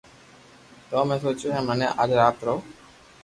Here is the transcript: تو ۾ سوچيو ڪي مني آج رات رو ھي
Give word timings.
تو 0.89 0.97
۾ 1.11 1.15
سوچيو 1.25 1.49
ڪي 1.55 1.61
مني 1.67 1.87
آج 2.01 2.09
رات 2.19 2.37
رو 2.45 2.55
ھي 2.59 2.61